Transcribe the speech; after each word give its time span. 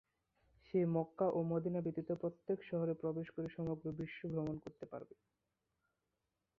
সে 0.65 0.79
মক্কা 0.95 1.27
ও 1.29 1.39
মদিনা 1.43 1.79
ব্যতীত 1.81 2.09
প্রত্যেক 2.21 2.57
শহরে 2.69 2.93
প্রবেশ 2.93 3.27
করে 3.29 3.47
সমগ্র 3.49 3.85
বিশ্ব 3.99 4.19
ভ্রমণ 4.31 4.55
করতে 4.63 4.85
পারবে। 4.85 5.15